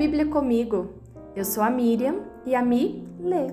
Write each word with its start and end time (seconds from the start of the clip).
Bíblia 0.00 0.24
comigo. 0.24 0.94
Eu 1.36 1.44
sou 1.44 1.62
a 1.62 1.68
Miriam 1.68 2.24
e 2.46 2.54
a 2.54 2.64
Mi 2.64 3.06
lê. 3.20 3.48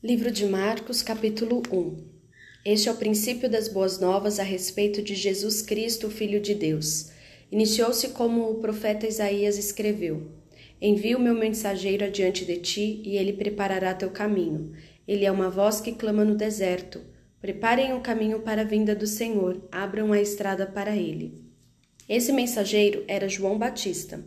Livro 0.00 0.30
de 0.30 0.46
Marcos, 0.46 1.02
capítulo 1.02 1.60
1 1.72 2.06
Este 2.64 2.88
é 2.88 2.92
o 2.92 2.96
princípio 2.96 3.50
das 3.50 3.66
boas 3.66 3.98
novas 3.98 4.38
a 4.38 4.44
respeito 4.44 5.02
de 5.02 5.16
Jesus 5.16 5.60
Cristo, 5.60 6.08
Filho 6.08 6.40
de 6.40 6.54
Deus. 6.54 7.10
Iniciou-se 7.50 8.10
como 8.10 8.48
o 8.48 8.60
profeta 8.60 9.08
Isaías 9.08 9.58
escreveu: 9.58 10.30
Envio 10.80 11.18
meu 11.18 11.34
mensageiro 11.34 12.04
adiante 12.04 12.44
de 12.44 12.58
ti, 12.58 13.02
e 13.04 13.16
ele 13.16 13.32
preparará 13.32 13.92
teu 13.92 14.10
caminho. 14.10 14.72
Ele 15.04 15.24
é 15.24 15.32
uma 15.32 15.50
voz 15.50 15.80
que 15.80 15.90
clama 15.90 16.24
no 16.24 16.36
deserto: 16.36 17.00
Preparem 17.40 17.94
o 17.94 18.00
caminho 18.00 18.40
para 18.40 18.60
a 18.60 18.64
vinda 18.64 18.94
do 18.94 19.06
Senhor, 19.06 19.66
abram 19.72 20.12
a 20.12 20.20
estrada 20.20 20.66
para 20.66 20.94
ele. 20.94 21.42
Esse 22.06 22.32
mensageiro 22.32 23.02
era 23.08 23.28
João 23.30 23.56
Batista. 23.56 24.22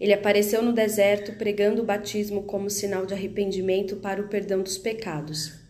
Ele 0.00 0.12
apareceu 0.12 0.60
no 0.60 0.72
deserto 0.72 1.34
pregando 1.34 1.82
o 1.82 1.84
batismo 1.84 2.42
como 2.42 2.68
sinal 2.68 3.06
de 3.06 3.14
arrependimento 3.14 3.96
para 3.96 4.20
o 4.20 4.28
perdão 4.28 4.62
dos 4.62 4.78
pecados. 4.78 5.60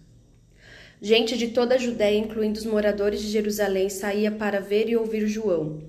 Gente 1.02 1.36
de 1.36 1.48
toda 1.48 1.74
a 1.74 1.78
Judéia, 1.78 2.16
incluindo 2.16 2.58
os 2.58 2.64
moradores 2.64 3.20
de 3.20 3.28
Jerusalém, 3.28 3.90
saía 3.90 4.30
para 4.30 4.60
ver 4.60 4.88
e 4.88 4.96
ouvir 4.96 5.26
João. 5.26 5.82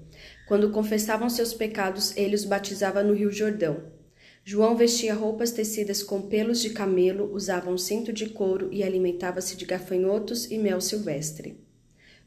Quando 0.46 0.72
confessavam 0.72 1.30
seus 1.30 1.54
pecados, 1.54 2.16
ele 2.18 2.36
os 2.36 2.44
batizava 2.44 3.02
no 3.02 3.14
Rio 3.14 3.32
Jordão. 3.32 3.82
João 4.44 4.76
vestia 4.76 5.14
roupas 5.14 5.52
tecidas 5.52 6.02
com 6.02 6.22
pelos 6.24 6.62
de 6.62 6.72
camelo, 6.72 7.32
usava 7.34 7.70
um 7.70 7.78
cinto 7.78 8.12
de 8.12 8.30
couro 8.30 8.70
e 8.72 8.84
alimentava-se 8.84 9.56
de 9.56 9.66
gafanhotos 9.66 10.50
e 10.50 10.58
mel 10.58 10.82
silvestre. 10.82 11.60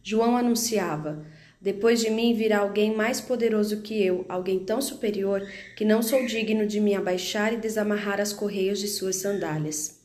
João 0.02 0.36
anunciava: 0.36 1.26
depois 1.64 2.00
de 2.00 2.10
mim 2.10 2.34
virá 2.34 2.58
alguém 2.58 2.94
mais 2.94 3.22
poderoso 3.22 3.80
que 3.80 4.00
eu, 4.00 4.26
alguém 4.28 4.58
tão 4.58 4.82
superior 4.82 5.40
que 5.74 5.84
não 5.84 6.02
sou 6.02 6.26
digno 6.26 6.66
de 6.66 6.78
me 6.78 6.94
abaixar 6.94 7.54
e 7.54 7.56
desamarrar 7.56 8.20
as 8.20 8.34
correias 8.34 8.78
de 8.78 8.86
suas 8.86 9.16
sandálias. 9.16 9.98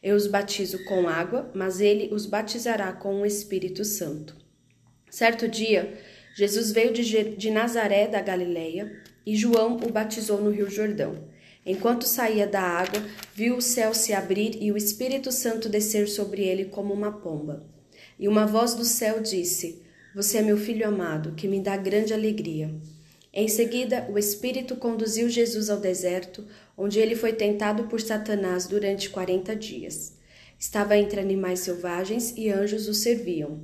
Eu 0.00 0.14
os 0.14 0.28
batizo 0.28 0.84
com 0.84 1.08
água, 1.08 1.50
mas 1.52 1.80
ele 1.80 2.14
os 2.14 2.26
batizará 2.26 2.92
com 2.92 3.20
o 3.20 3.26
Espírito 3.26 3.84
Santo. 3.84 4.36
Certo 5.10 5.48
dia, 5.48 5.98
Jesus 6.36 6.70
veio 6.70 6.92
de, 6.92 7.50
Nazaré 7.50 8.06
da 8.06 8.22
Galileia 8.22 9.02
e 9.26 9.34
João 9.34 9.76
o 9.78 9.92
batizou 9.92 10.40
no 10.40 10.50
Rio 10.50 10.70
Jordão. 10.70 11.28
Enquanto 11.64 12.06
saía 12.06 12.46
da 12.46 12.62
água, 12.62 13.02
viu 13.34 13.56
o 13.56 13.62
céu 13.62 13.92
se 13.92 14.12
abrir 14.12 14.56
e 14.60 14.72
o 14.72 14.76
Espírito 14.76 15.30
Santo 15.30 15.68
descer 15.68 16.08
sobre 16.08 16.42
ele 16.42 16.66
como 16.66 16.94
uma 16.94 17.12
pomba. 17.12 17.64
E 18.18 18.26
uma 18.28 18.46
voz 18.46 18.74
do 18.74 18.84
céu 18.84 19.20
disse: 19.20 19.82
você 20.12 20.38
é 20.38 20.42
meu 20.42 20.56
filho 20.56 20.88
amado, 20.88 21.34
que 21.36 21.46
me 21.46 21.60
dá 21.60 21.76
grande 21.76 22.12
alegria. 22.12 22.74
Em 23.32 23.46
seguida, 23.46 24.08
o 24.10 24.18
Espírito 24.18 24.74
conduziu 24.74 25.28
Jesus 25.28 25.70
ao 25.70 25.78
deserto, 25.78 26.44
onde 26.76 26.98
ele 26.98 27.14
foi 27.14 27.32
tentado 27.32 27.84
por 27.84 28.00
Satanás 28.00 28.66
durante 28.66 29.08
quarenta 29.08 29.54
dias. 29.54 30.14
Estava 30.58 30.96
entre 30.96 31.20
animais 31.20 31.60
selvagens 31.60 32.34
e 32.36 32.50
anjos 32.50 32.88
o 32.88 32.94
serviam. 32.94 33.60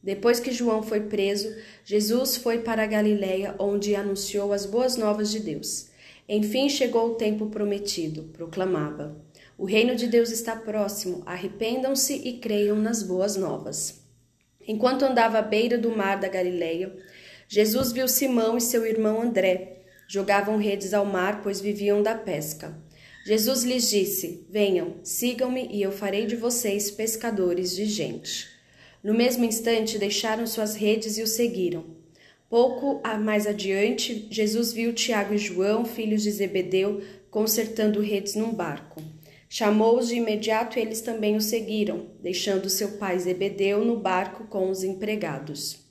Depois 0.00 0.38
que 0.38 0.52
João 0.52 0.84
foi 0.84 1.00
preso, 1.00 1.52
Jesus 1.84 2.36
foi 2.36 2.58
para 2.58 2.84
a 2.84 2.86
Galiléia, 2.86 3.56
onde 3.58 3.96
anunciou 3.96 4.52
as 4.52 4.64
boas 4.64 4.96
novas 4.96 5.32
de 5.32 5.40
Deus. 5.40 5.88
Enfim 6.28 6.68
chegou 6.68 7.12
o 7.12 7.14
tempo 7.14 7.46
prometido, 7.46 8.24
proclamava. 8.34 9.16
O 9.56 9.64
reino 9.64 9.96
de 9.96 10.06
Deus 10.06 10.30
está 10.30 10.54
próximo, 10.54 11.22
arrependam-se 11.24 12.14
e 12.14 12.34
creiam 12.34 12.76
nas 12.76 13.02
boas 13.02 13.34
novas. 13.34 14.02
Enquanto 14.66 15.04
andava 15.04 15.38
à 15.38 15.42
beira 15.42 15.78
do 15.78 15.90
mar 15.96 16.20
da 16.20 16.28
Galileia, 16.28 16.94
Jesus 17.48 17.92
viu 17.92 18.06
Simão 18.06 18.58
e 18.58 18.60
seu 18.60 18.84
irmão 18.84 19.22
André. 19.22 19.84
Jogavam 20.06 20.58
redes 20.58 20.92
ao 20.92 21.06
mar, 21.06 21.40
pois 21.42 21.62
viviam 21.62 22.02
da 22.02 22.14
pesca. 22.14 22.76
Jesus 23.24 23.64
lhes 23.64 23.88
disse: 23.88 24.46
Venham, 24.50 24.96
sigam-me 25.02 25.66
e 25.70 25.82
eu 25.82 25.90
farei 25.90 26.26
de 26.26 26.36
vocês 26.36 26.90
pescadores 26.90 27.74
de 27.74 27.86
gente. 27.86 28.48
No 29.02 29.14
mesmo 29.14 29.44
instante, 29.44 29.98
deixaram 29.98 30.46
suas 30.46 30.74
redes 30.76 31.16
e 31.16 31.22
o 31.22 31.26
seguiram. 31.26 31.97
Pouco 32.48 33.02
mais 33.20 33.46
adiante, 33.46 34.26
Jesus 34.30 34.72
viu 34.72 34.94
Tiago 34.94 35.34
e 35.34 35.38
João, 35.38 35.84
filhos 35.84 36.22
de 36.22 36.30
Zebedeu, 36.30 37.02
consertando 37.30 38.00
redes 38.00 38.34
num 38.34 38.54
barco. 38.54 39.02
Chamou-os 39.50 40.08
de 40.08 40.14
imediato 40.14 40.78
e 40.78 40.82
eles 40.82 41.02
também 41.02 41.36
o 41.36 41.42
seguiram, 41.42 42.10
deixando 42.22 42.70
seu 42.70 42.92
pai 42.92 43.18
Zebedeu 43.18 43.84
no 43.84 43.98
barco 43.98 44.46
com 44.46 44.70
os 44.70 44.82
empregados. 44.82 45.86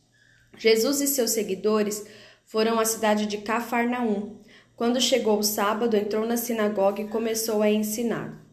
Jesus 0.57 0.99
e 0.99 1.07
seus 1.07 1.31
seguidores 1.31 2.05
foram 2.43 2.79
à 2.79 2.85
cidade 2.85 3.27
de 3.27 3.37
Cafarnaum. 3.37 4.39
Quando 4.75 4.99
chegou 4.99 5.37
o 5.37 5.43
sábado, 5.43 5.95
entrou 5.95 6.25
na 6.25 6.37
sinagoga 6.37 7.01
e 7.03 7.07
começou 7.07 7.61
a 7.61 7.69
ensinar. 7.69 8.46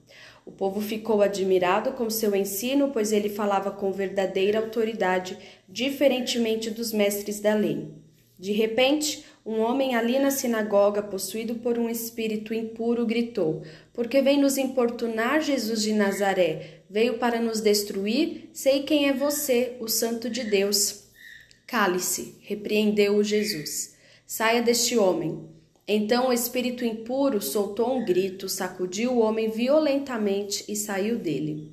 O 0.46 0.52
povo 0.52 0.80
ficou 0.80 1.22
admirado 1.22 1.92
com 1.92 2.10
seu 2.10 2.34
ensino, 2.36 2.90
pois 2.92 3.12
ele 3.12 3.28
falava 3.28 3.70
com 3.70 3.90
verdadeira 3.90 4.58
autoridade, 4.58 5.38
diferentemente 5.68 6.70
dos 6.70 6.92
mestres 6.92 7.40
da 7.40 7.54
lei. 7.54 7.88
De 8.38 8.52
repente, 8.52 9.24
um 9.46 9.60
homem 9.60 9.94
ali 9.94 10.18
na 10.18 10.30
sinagoga, 10.30 11.02
possuído 11.02 11.56
por 11.56 11.78
um 11.78 11.88
espírito 11.88 12.52
impuro, 12.52 13.06
gritou: 13.06 13.62
Porque 13.92 14.20
vem 14.20 14.40
nos 14.40 14.58
importunar 14.58 15.40
Jesus 15.40 15.82
de 15.82 15.92
Nazaré? 15.92 16.82
Veio 16.90 17.18
para 17.18 17.40
nos 17.40 17.60
destruir? 17.60 18.50
Sei 18.52 18.82
quem 18.82 19.08
é 19.08 19.12
você, 19.12 19.76
o 19.80 19.88
Santo 19.88 20.28
de 20.28 20.44
Deus. 20.44 21.04
Cale-se, 21.66 22.36
repreendeu-o 22.40 23.24
Jesus. 23.24 23.96
Saia 24.26 24.62
deste 24.62 24.96
homem. 24.96 25.48
Então 25.86 26.28
o 26.28 26.32
espírito 26.32 26.84
impuro 26.84 27.42
soltou 27.42 27.94
um 27.94 28.04
grito, 28.04 28.48
sacudiu 28.48 29.12
o 29.12 29.18
homem 29.18 29.50
violentamente 29.50 30.64
e 30.66 30.74
saiu 30.74 31.18
dele. 31.18 31.72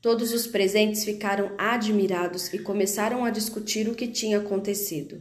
Todos 0.00 0.32
os 0.32 0.46
presentes 0.46 1.04
ficaram 1.04 1.52
admirados 1.58 2.52
e 2.52 2.58
começaram 2.58 3.24
a 3.24 3.30
discutir 3.30 3.88
o 3.88 3.94
que 3.94 4.08
tinha 4.08 4.38
acontecido. 4.38 5.20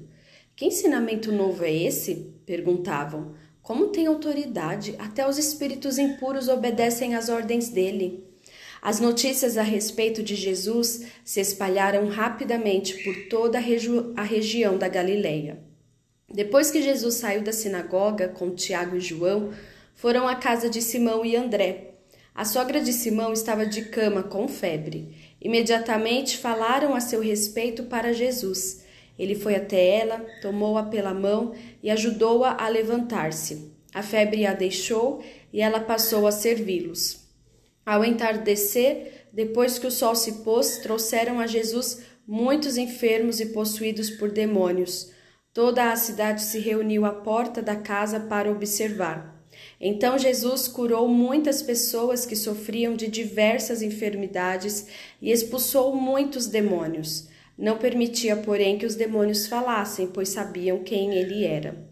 Que 0.55 0.65
ensinamento 0.65 1.31
novo 1.31 1.63
é 1.65 1.73
esse? 1.73 2.33
perguntavam. 2.45 3.33
Como 3.61 3.87
tem 3.87 4.07
autoridade? 4.07 4.95
Até 4.99 5.27
os 5.27 5.37
espíritos 5.37 5.97
impuros 5.97 6.47
obedecem 6.47 7.15
às 7.15 7.29
ordens 7.29 7.69
dele. 7.69 8.23
As 8.81 8.99
notícias 8.99 9.57
a 9.57 9.63
respeito 9.63 10.21
de 10.21 10.35
Jesus 10.35 11.07
se 11.23 11.39
espalharam 11.39 12.09
rapidamente 12.09 13.01
por 13.03 13.29
toda 13.29 13.57
a, 13.57 13.61
regi 13.61 13.89
a 14.17 14.23
região 14.23 14.77
da 14.77 14.89
Galileia. 14.89 15.72
Depois 16.33 16.71
que 16.71 16.81
Jesus 16.81 17.15
saiu 17.15 17.43
da 17.43 17.51
sinagoga 17.51 18.27
com 18.27 18.55
Tiago 18.55 18.95
e 18.95 18.99
João, 18.99 19.51
foram 19.93 20.27
à 20.27 20.35
casa 20.35 20.67
de 20.67 20.81
Simão 20.81 21.23
e 21.23 21.35
André. 21.35 21.91
A 22.33 22.43
sogra 22.43 22.81
de 22.81 22.91
Simão 22.91 23.31
estava 23.31 23.67
de 23.67 23.83
cama 23.83 24.23
com 24.23 24.47
febre. 24.47 25.15
Imediatamente 25.39 26.39
falaram 26.39 26.95
a 26.95 26.99
seu 26.99 27.21
respeito 27.21 27.83
para 27.83 28.11
Jesus. 28.11 28.83
Ele 29.19 29.35
foi 29.35 29.53
até 29.53 29.99
ela, 29.99 30.25
tomou-a 30.41 30.81
pela 30.81 31.13
mão 31.13 31.53
e 31.83 31.91
ajudou-a 31.91 32.57
a, 32.59 32.67
levantar-se. 32.67 33.71
A 33.93 34.01
febre 34.01 34.47
a 34.47 34.53
deixou 34.53 35.23
e 35.53 35.61
ela 35.61 35.79
passou 35.79 36.25
a 36.25 36.31
servi-los. 36.31 37.27
Ao 37.85 38.03
entardecer, 38.03 39.27
depois 39.31 39.77
que 39.77 39.85
o 39.85 39.91
sol 39.91 40.15
se 40.15 40.43
pôs, 40.43 40.79
trouxeram 40.79 41.39
a 41.39 41.45
Jesus 41.45 42.01
muitos 42.27 42.75
enfermos 42.75 43.39
e 43.39 43.47
possuídos 43.47 44.09
por 44.09 44.31
demônios. 44.31 45.11
Toda 45.53 45.91
a 45.91 45.95
cidade 45.95 46.41
se 46.41 46.57
reuniu 46.57 47.05
à 47.05 47.11
porta 47.11 47.61
da 47.61 47.75
casa 47.75 48.19
para 48.19 48.49
observar. 48.49 49.39
Então 49.79 50.17
Jesus 50.17 50.67
curou 50.67 51.07
muitas 51.07 51.61
pessoas 51.61 52.25
que 52.25 52.35
sofriam 52.35 52.95
de 52.95 53.07
diversas 53.07 53.83
enfermidades 53.83 54.87
e 55.21 55.31
expulsou 55.31 55.95
muitos 55.95 56.47
demônios. 56.47 57.27
Não 57.55 57.77
permitia, 57.77 58.35
porém, 58.35 58.79
que 58.79 58.85
os 58.85 58.95
demônios 58.95 59.45
falassem, 59.45 60.07
pois 60.07 60.29
sabiam 60.29 60.83
quem 60.83 61.13
ele 61.13 61.45
era. 61.45 61.87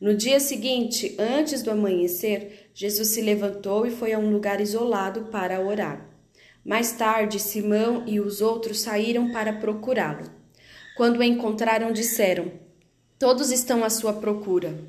No 0.00 0.14
dia 0.14 0.40
seguinte, 0.40 1.14
antes 1.18 1.62
do 1.62 1.70
amanhecer, 1.70 2.70
Jesus 2.72 3.08
se 3.08 3.20
levantou 3.20 3.86
e 3.86 3.90
foi 3.90 4.14
a 4.14 4.18
um 4.18 4.30
lugar 4.30 4.58
isolado 4.58 5.26
para 5.26 5.60
orar. 5.60 6.08
Mais 6.64 6.92
tarde, 6.92 7.38
Simão 7.38 8.04
e 8.06 8.18
os 8.18 8.40
outros 8.40 8.80
saíram 8.80 9.30
para 9.32 9.52
procurá-lo. 9.52 10.30
Quando 10.96 11.18
o 11.18 11.22
encontraram, 11.22 11.92
disseram: 11.92 12.69
Todos 13.20 13.50
estão 13.52 13.84
à 13.84 13.90
sua 13.90 14.14
procura. 14.14 14.80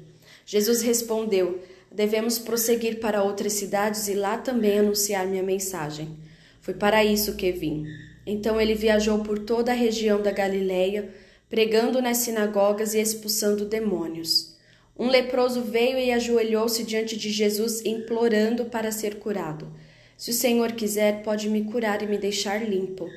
Jesus 0.46 0.82
respondeu: 0.82 1.62
Devemos 1.92 2.40
prosseguir 2.40 3.02
para 3.02 3.22
outras 3.22 3.52
cidades 3.52 4.08
e 4.08 4.14
lá 4.14 4.38
também 4.38 4.80
anunciar 4.80 5.28
minha 5.28 5.44
mensagem. 5.44 6.18
Foi 6.62 6.74
para 6.74 7.04
isso 7.04 7.36
que 7.36 7.52
vim. 7.52 7.86
Então 8.26 8.62
ele 8.62 8.74
viajou 8.74 9.20
por 9.20 9.38
toda 9.38 9.74
a 9.74 9.76
região 9.76 10.22
da 10.22 10.32
Galileia, 10.32 11.10
pregando 11.50 12.02
nas 12.02 12.20
sinagogas 12.20 12.94
e 12.94 13.02
expulsando 13.02 13.66
demônios. 13.66 14.56
Um 14.98 15.10
leproso 15.10 15.62
veio 15.62 15.98
e 15.98 16.14
ajoelhou-se 16.14 16.86
diante 16.86 17.18
de 17.18 17.30
Jesus, 17.30 17.84
implorando 17.84 18.64
para 18.64 18.94
ser 18.94 19.16
curado. 19.16 19.68
Se 20.16 20.30
o 20.32 20.34
Senhor 20.34 20.72
quiser, 20.72 21.22
pode 21.22 21.50
me 21.50 21.66
curar 21.66 22.02
e 22.02 22.08
me 22.08 22.18
deixar 22.18 22.64
limpo. 22.64 23.10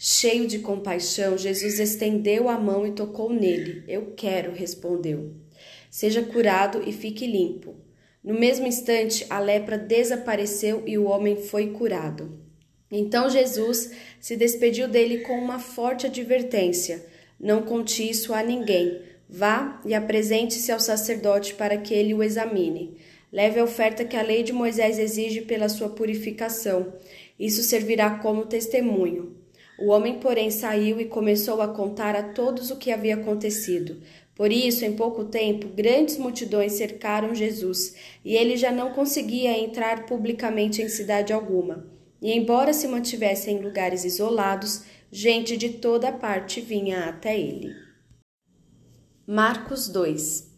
Cheio 0.00 0.46
de 0.46 0.60
compaixão, 0.60 1.36
Jesus 1.36 1.80
estendeu 1.80 2.48
a 2.48 2.56
mão 2.56 2.86
e 2.86 2.92
tocou 2.92 3.32
nele. 3.32 3.82
Eu 3.88 4.12
quero, 4.16 4.52
respondeu. 4.52 5.34
Seja 5.90 6.22
curado 6.22 6.88
e 6.88 6.92
fique 6.92 7.26
limpo. 7.26 7.74
No 8.22 8.38
mesmo 8.38 8.64
instante, 8.64 9.26
a 9.28 9.40
lepra 9.40 9.76
desapareceu 9.76 10.84
e 10.86 10.96
o 10.96 11.06
homem 11.06 11.34
foi 11.34 11.72
curado. 11.72 12.38
Então 12.88 13.28
Jesus 13.28 13.90
se 14.20 14.36
despediu 14.36 14.86
dele 14.86 15.18
com 15.22 15.32
uma 15.32 15.58
forte 15.58 16.06
advertência: 16.06 17.04
Não 17.40 17.62
conte 17.62 18.08
isso 18.08 18.32
a 18.32 18.40
ninguém. 18.40 19.02
Vá 19.28 19.82
e 19.84 19.94
apresente-se 19.94 20.70
ao 20.70 20.78
sacerdote 20.78 21.54
para 21.54 21.76
que 21.76 21.92
ele 21.92 22.14
o 22.14 22.22
examine. 22.22 22.98
Leve 23.32 23.58
a 23.58 23.64
oferta 23.64 24.04
que 24.04 24.16
a 24.16 24.22
lei 24.22 24.44
de 24.44 24.52
Moisés 24.52 24.96
exige 24.96 25.40
pela 25.40 25.68
sua 25.68 25.88
purificação. 25.88 26.94
Isso 27.36 27.64
servirá 27.64 28.18
como 28.18 28.46
testemunho. 28.46 29.37
O 29.78 29.90
homem, 29.90 30.18
porém, 30.18 30.50
saiu 30.50 31.00
e 31.00 31.04
começou 31.04 31.62
a 31.62 31.68
contar 31.68 32.16
a 32.16 32.22
todos 32.22 32.70
o 32.70 32.76
que 32.76 32.90
havia 32.90 33.14
acontecido. 33.14 34.02
Por 34.34 34.50
isso, 34.50 34.84
em 34.84 34.94
pouco 34.94 35.24
tempo, 35.24 35.68
grandes 35.68 36.18
multidões 36.18 36.72
cercaram 36.72 37.34
Jesus, 37.34 37.94
e 38.24 38.34
ele 38.34 38.56
já 38.56 38.72
não 38.72 38.92
conseguia 38.92 39.56
entrar 39.56 40.06
publicamente 40.06 40.82
em 40.82 40.88
cidade 40.88 41.32
alguma. 41.32 41.86
E 42.20 42.32
embora 42.32 42.72
se 42.72 42.88
mantivesse 42.88 43.50
em 43.50 43.60
lugares 43.60 44.04
isolados, 44.04 44.84
gente 45.10 45.56
de 45.56 45.70
toda 45.70 46.10
parte 46.10 46.60
vinha 46.60 47.04
até 47.04 47.38
ele. 47.38 47.72
Marcos 49.26 49.88
2 49.88 50.48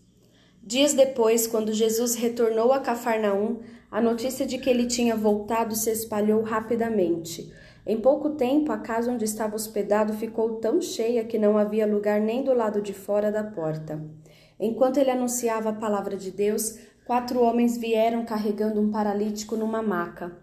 Dias 0.62 0.94
depois, 0.94 1.46
quando 1.46 1.72
Jesus 1.72 2.14
retornou 2.14 2.72
a 2.72 2.80
Cafarnaum, 2.80 3.60
a 3.90 4.00
notícia 4.00 4.46
de 4.46 4.58
que 4.58 4.70
ele 4.70 4.86
tinha 4.86 5.16
voltado 5.16 5.74
se 5.74 5.90
espalhou 5.90 6.42
rapidamente. 6.42 7.50
Em 7.86 8.00
pouco 8.00 8.30
tempo, 8.30 8.70
a 8.72 8.78
casa 8.78 9.10
onde 9.10 9.24
estava 9.24 9.56
hospedado 9.56 10.12
ficou 10.12 10.56
tão 10.56 10.80
cheia 10.80 11.24
que 11.24 11.38
não 11.38 11.56
havia 11.56 11.86
lugar 11.86 12.20
nem 12.20 12.42
do 12.42 12.52
lado 12.52 12.82
de 12.82 12.92
fora 12.92 13.32
da 13.32 13.42
porta. 13.42 14.02
Enquanto 14.58 14.98
ele 14.98 15.10
anunciava 15.10 15.70
a 15.70 15.74
palavra 15.74 16.16
de 16.16 16.30
Deus, 16.30 16.78
quatro 17.06 17.42
homens 17.42 17.78
vieram 17.78 18.24
carregando 18.24 18.80
um 18.80 18.90
paralítico 18.90 19.56
numa 19.56 19.82
maca. 19.82 20.36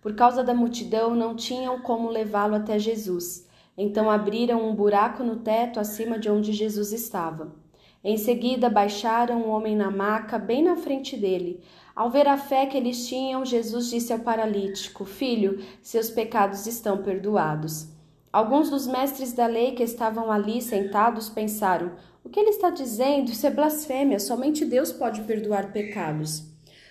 Por 0.00 0.14
causa 0.14 0.44
da 0.44 0.54
multidão, 0.54 1.14
não 1.14 1.34
tinham 1.34 1.80
como 1.80 2.08
levá-lo 2.08 2.54
até 2.54 2.78
Jesus. 2.78 3.48
Então 3.76 4.08
abriram 4.08 4.62
um 4.68 4.74
buraco 4.74 5.24
no 5.24 5.36
teto 5.36 5.80
acima 5.80 6.18
de 6.18 6.30
onde 6.30 6.52
Jesus 6.52 6.92
estava. 6.92 7.63
Em 8.04 8.18
seguida, 8.18 8.68
baixaram 8.68 9.40
um 9.40 9.48
homem 9.48 9.74
na 9.74 9.90
maca, 9.90 10.38
bem 10.38 10.62
na 10.62 10.76
frente 10.76 11.16
dele. 11.16 11.62
Ao 11.96 12.10
ver 12.10 12.28
a 12.28 12.36
fé 12.36 12.66
que 12.66 12.76
eles 12.76 13.08
tinham, 13.08 13.46
Jesus 13.46 13.88
disse 13.88 14.12
ao 14.12 14.18
paralítico: 14.18 15.06
Filho, 15.06 15.64
seus 15.80 16.10
pecados 16.10 16.66
estão 16.66 17.02
perdoados. 17.02 17.88
Alguns 18.30 18.68
dos 18.68 18.86
mestres 18.86 19.32
da 19.32 19.46
lei 19.46 19.72
que 19.72 19.82
estavam 19.82 20.30
ali 20.30 20.60
sentados 20.60 21.30
pensaram: 21.30 21.92
O 22.22 22.28
que 22.28 22.38
ele 22.38 22.50
está 22.50 22.68
dizendo? 22.68 23.30
Isso 23.30 23.46
é 23.46 23.50
blasfêmia, 23.50 24.18
somente 24.18 24.66
Deus 24.66 24.92
pode 24.92 25.22
perdoar 25.22 25.72
pecados. 25.72 26.42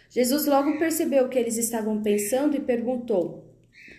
Jesus 0.10 0.48
logo 0.48 0.80
percebeu 0.80 1.26
o 1.26 1.30
que 1.30 1.38
eles 1.38 1.58
estavam 1.58 2.02
pensando 2.02 2.56
e 2.56 2.60
perguntou: 2.60 3.44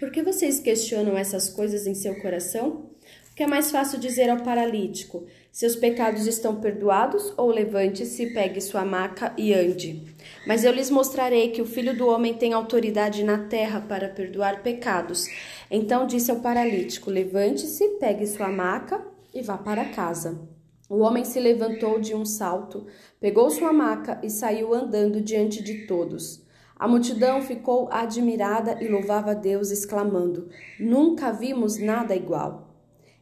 Por 0.00 0.10
que 0.10 0.20
vocês 0.20 0.58
questionam 0.58 1.16
essas 1.16 1.48
coisas 1.48 1.86
em 1.86 1.94
seu 1.94 2.20
coração? 2.20 2.90
Que 3.34 3.42
é 3.42 3.46
mais 3.48 3.72
fácil 3.72 3.98
dizer 3.98 4.30
ao 4.30 4.44
paralítico: 4.44 5.24
Seus 5.50 5.74
pecados 5.74 6.26
estão 6.28 6.60
perdoados? 6.60 7.34
Ou 7.36 7.50
levante-se, 7.50 8.32
pegue 8.32 8.60
sua 8.60 8.84
maca 8.84 9.34
e 9.36 9.52
ande. 9.52 10.14
Mas 10.46 10.62
eu 10.62 10.72
lhes 10.72 10.88
mostrarei 10.88 11.50
que 11.50 11.60
o 11.60 11.66
filho 11.66 11.96
do 11.96 12.06
homem 12.06 12.34
tem 12.34 12.52
autoridade 12.52 13.24
na 13.24 13.38
terra 13.48 13.80
para 13.80 14.08
perdoar 14.08 14.62
pecados. 14.62 15.26
Então 15.68 16.06
disse 16.06 16.30
ao 16.30 16.38
paralítico: 16.38 17.10
Levante-se, 17.10 17.98
pegue 17.98 18.24
sua 18.24 18.50
maca 18.50 19.04
e 19.34 19.42
vá 19.42 19.58
para 19.58 19.86
casa. 19.86 20.40
O 20.88 20.98
homem 20.98 21.24
se 21.24 21.40
levantou 21.40 21.98
de 21.98 22.14
um 22.14 22.24
salto, 22.24 22.86
pegou 23.18 23.50
sua 23.50 23.72
maca 23.72 24.20
e 24.22 24.30
saiu 24.30 24.72
andando 24.72 25.20
diante 25.20 25.60
de 25.60 25.88
todos. 25.88 26.44
A 26.76 26.86
multidão 26.86 27.42
ficou 27.42 27.88
admirada 27.90 28.78
e 28.80 28.86
louvava 28.86 29.32
a 29.32 29.34
Deus, 29.34 29.72
exclamando: 29.72 30.48
Nunca 30.78 31.32
vimos 31.32 31.78
nada 31.78 32.14
igual. 32.14 32.73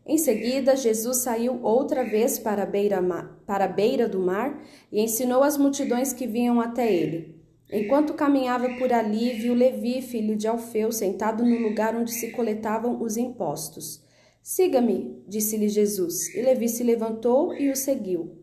Em 0.04 0.19
seguida, 0.19 0.75
Jesus 0.75 1.19
saiu 1.19 1.60
outra 1.62 2.02
vez 2.02 2.38
para 2.38 2.64
a, 2.64 2.66
beira, 2.66 3.00
para 3.46 3.66
a 3.66 3.69
beira 3.69 4.08
do 4.08 4.19
mar 4.19 4.60
e 4.90 5.00
ensinou 5.00 5.43
as 5.43 5.56
multidões 5.56 6.12
que 6.12 6.26
vinham 6.26 6.60
até 6.60 6.93
ele. 6.93 7.40
Enquanto 7.70 8.12
caminhava 8.12 8.69
por 8.78 8.93
ali, 8.93 9.32
viu 9.32 9.54
Levi, 9.54 10.02
filho 10.02 10.37
de 10.37 10.46
Alfeu, 10.46 10.93
sentado 10.93 11.44
no 11.44 11.58
lugar 11.58 11.96
onde 11.96 12.12
se 12.12 12.31
coletavam 12.32 13.00
os 13.00 13.16
impostos. 13.16 14.04
Siga-me, 14.43 15.22
disse-lhe 15.26 15.69
Jesus, 15.69 16.34
e 16.34 16.43
Levi 16.43 16.69
se 16.69 16.82
levantou 16.82 17.55
e 17.55 17.70
o 17.70 17.76
seguiu. 17.76 18.37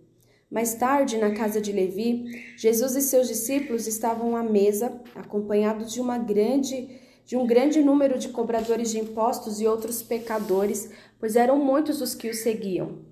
Mais 0.49 0.73
tarde, 0.73 1.17
na 1.17 1.31
casa 1.31 1.61
de 1.61 1.71
Levi, 1.71 2.25
Jesus 2.57 2.95
e 2.95 3.01
seus 3.01 3.27
discípulos 3.27 3.85
estavam 3.85 4.35
à 4.35 4.41
mesa, 4.41 4.99
acompanhados 5.13 5.93
de 5.93 6.01
uma 6.01 6.17
grande 6.17 6.87
de 7.29 7.37
um 7.37 7.45
grande 7.45 7.79
número 7.79 8.17
de 8.17 8.29
cobradores 8.29 8.89
de 8.89 8.97
impostos 8.97 9.61
e 9.61 9.67
outros 9.67 10.01
pecadores, 10.01 10.89
pois 11.19 11.35
eram 11.35 11.63
muitos 11.63 12.01
os 12.01 12.15
que 12.15 12.27
o 12.27 12.33
seguiam. 12.33 13.05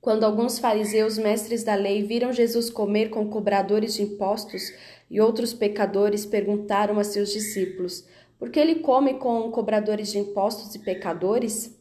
Quando 0.00 0.22
alguns 0.22 0.60
fariseus, 0.60 1.18
mestres 1.18 1.64
da 1.64 1.74
lei, 1.74 2.04
viram 2.04 2.32
Jesus 2.32 2.70
comer 2.70 3.10
com 3.10 3.28
cobradores 3.28 3.94
de 3.94 4.02
impostos 4.02 4.72
e 5.10 5.20
outros 5.20 5.52
pecadores, 5.52 6.24
perguntaram 6.24 6.96
a 7.00 7.02
seus 7.02 7.32
discípulos: 7.32 8.06
Por 8.38 8.50
que 8.50 8.60
ele 8.60 8.76
come 8.76 9.14
com 9.14 9.50
cobradores 9.50 10.12
de 10.12 10.20
impostos 10.20 10.72
e 10.76 10.78
pecadores? 10.78 11.76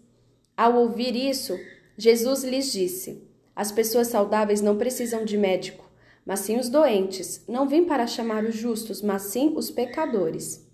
Ao 0.58 0.76
ouvir 0.78 1.16
isso, 1.16 1.56
Jesus 1.96 2.44
lhes 2.44 2.72
disse: 2.72 3.30
As 3.56 3.72
pessoas 3.72 4.08
saudáveis 4.08 4.60
não 4.60 4.76
precisam 4.76 5.24
de 5.24 5.38
médico, 5.38 5.88
mas 6.26 6.40
sim 6.40 6.58
os 6.58 6.68
doentes. 6.68 7.46
Não 7.48 7.68
vim 7.68 7.84
para 7.84 8.08
chamar 8.08 8.44
os 8.44 8.56
justos, 8.56 9.04
mas 9.04 9.22
sim 9.22 9.54
os 9.56 9.70
pecadores. 9.70 10.65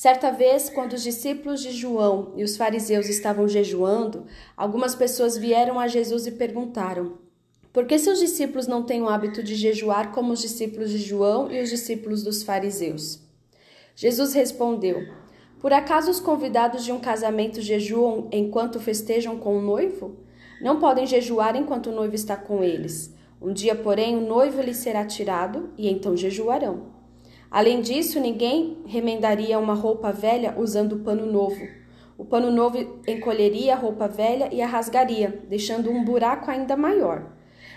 Certa 0.00 0.30
vez, 0.30 0.70
quando 0.70 0.94
os 0.94 1.02
discípulos 1.02 1.60
de 1.60 1.72
João 1.72 2.32
e 2.34 2.42
os 2.42 2.56
fariseus 2.56 3.06
estavam 3.10 3.46
jejuando, 3.46 4.24
algumas 4.56 4.94
pessoas 4.94 5.36
vieram 5.36 5.78
a 5.78 5.88
Jesus 5.88 6.26
e 6.26 6.30
perguntaram: 6.30 7.18
Por 7.70 7.84
que 7.84 7.98
seus 7.98 8.18
discípulos 8.18 8.66
não 8.66 8.82
têm 8.82 9.02
o 9.02 9.10
hábito 9.10 9.42
de 9.42 9.54
jejuar 9.54 10.10
como 10.10 10.32
os 10.32 10.40
discípulos 10.40 10.88
de 10.88 10.96
João 10.96 11.52
e 11.52 11.60
os 11.60 11.68
discípulos 11.68 12.22
dos 12.22 12.42
fariseus? 12.42 13.20
Jesus 13.94 14.32
respondeu: 14.32 15.06
Por 15.60 15.70
acaso 15.70 16.10
os 16.10 16.18
convidados 16.18 16.82
de 16.82 16.92
um 16.92 16.98
casamento 16.98 17.60
jejuam 17.60 18.26
enquanto 18.32 18.80
festejam 18.80 19.36
com 19.36 19.58
o 19.58 19.60
noivo? 19.60 20.16
Não 20.62 20.80
podem 20.80 21.06
jejuar 21.06 21.54
enquanto 21.56 21.90
o 21.90 21.94
noivo 21.94 22.14
está 22.14 22.38
com 22.38 22.64
eles. 22.64 23.14
Um 23.38 23.52
dia, 23.52 23.74
porém, 23.74 24.16
o 24.16 24.26
noivo 24.26 24.62
lhes 24.62 24.78
será 24.78 25.04
tirado 25.04 25.68
e 25.76 25.90
então 25.90 26.16
jejuarão. 26.16 26.99
Além 27.50 27.80
disso, 27.80 28.20
ninguém 28.20 28.78
remendaria 28.86 29.58
uma 29.58 29.74
roupa 29.74 30.12
velha 30.12 30.54
usando 30.56 31.00
pano 31.00 31.26
novo. 31.26 31.66
O 32.16 32.24
pano 32.24 32.50
novo 32.50 32.78
encolheria 33.08 33.74
a 33.74 33.76
roupa 33.76 34.06
velha 34.06 34.48
e 34.52 34.62
a 34.62 34.66
rasgaria, 34.66 35.42
deixando 35.48 35.90
um 35.90 36.04
buraco 36.04 36.48
ainda 36.48 36.76
maior. 36.76 37.32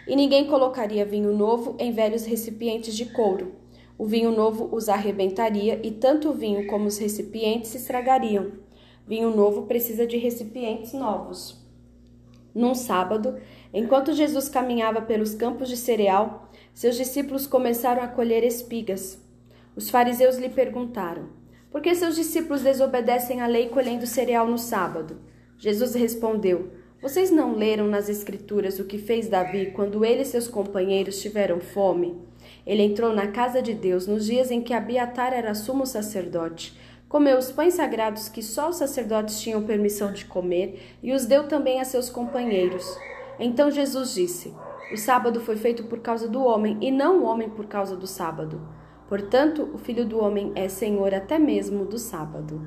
E 0.08 0.16
ninguém 0.16 0.46
colocaria 0.46 1.06
vinho 1.06 1.34
novo 1.34 1.76
em 1.80 1.92
velhos 1.92 2.26
recipientes 2.26 2.96
de 2.96 3.06
couro. 3.06 3.56
O 3.98 4.06
vinho 4.06 4.32
novo 4.32 4.70
os 4.72 4.90
arrebentaria 4.90 5.80
e 5.82 5.90
tanto 5.90 6.30
o 6.30 6.34
vinho 6.34 6.68
como 6.68 6.86
os 6.86 7.00
recipientes 7.00 7.72
se 7.72 7.78
estragariam. 7.78 8.52
Vinho 9.08 9.36
novo 9.36 9.64
precisa 9.64 10.06
de 10.06 10.18
recipientes 10.18 10.94
novos. 10.94 11.64
Num 12.54 12.76
sábado, 12.76 13.38
enquanto 13.74 14.14
Jesus 14.14 14.50
caminhava 14.50 15.02
pelos 15.02 15.34
campos 15.34 15.68
de 15.68 15.78
cereal, 15.78 16.52
seus 16.74 16.96
discípulos 16.96 17.48
começaram 17.48 18.04
a 18.04 18.08
colher 18.08 18.44
espigas. 18.44 19.23
Os 19.76 19.90
fariseus 19.90 20.38
lhe 20.38 20.50
perguntaram: 20.50 21.30
Por 21.72 21.82
que 21.82 21.96
seus 21.96 22.16
discípulos 22.16 22.62
desobedecem 22.62 23.42
à 23.42 23.48
lei 23.48 23.70
colhendo 23.70 24.06
cereal 24.06 24.48
no 24.48 24.58
sábado? 24.58 25.18
Jesus 25.58 25.96
respondeu: 25.96 26.70
Vocês 27.02 27.32
não 27.32 27.56
leram 27.56 27.88
nas 27.88 28.08
Escrituras 28.08 28.78
o 28.78 28.86
que 28.86 29.00
fez 29.00 29.28
Davi 29.28 29.72
quando 29.72 30.06
ele 30.06 30.22
e 30.22 30.26
seus 30.26 30.48
companheiros 30.48 31.22
tiveram 31.22 31.60
fome? 31.60 32.22
Ele 32.68 32.84
entrou 32.84 33.14
na 33.14 33.28
casa 33.28 33.62
de 33.62 33.74
Deus 33.74 34.06
nos 34.06 34.26
dias 34.26 34.52
em 34.52 34.62
que 34.62 34.74
Abiatar 34.74 35.34
era 35.34 35.56
sumo 35.56 35.86
sacerdote. 35.88 36.78
Comeu 37.10 37.38
os 37.38 37.52
pães 37.52 37.74
sagrados 37.76 38.30
que 38.30 38.44
só 38.44 38.70
os 38.70 38.76
sacerdotes 38.76 39.42
tinham 39.42 39.64
permissão 39.64 40.12
de 40.14 40.26
comer 40.26 40.98
e 41.02 41.14
os 41.14 41.26
deu 41.26 41.48
também 41.48 41.80
a 41.80 41.86
seus 41.86 42.10
companheiros. 42.12 42.86
Então 43.40 43.72
Jesus 43.72 44.14
disse: 44.14 44.54
O 44.92 44.98
sábado 44.98 45.42
foi 45.42 45.56
feito 45.56 45.86
por 45.86 46.00
causa 46.00 46.28
do 46.28 46.44
homem 46.44 46.78
e 46.80 46.92
não 46.92 47.22
o 47.22 47.26
homem 47.26 47.50
por 47.50 47.66
causa 47.66 47.96
do 47.96 48.06
sábado. 48.06 48.62
Portanto, 49.08 49.70
o 49.74 49.78
Filho 49.78 50.06
do 50.06 50.20
Homem 50.20 50.52
é 50.56 50.68
Senhor 50.68 51.14
até 51.14 51.38
mesmo 51.38 51.86
do 51.86 51.98
sábado. 51.98 52.62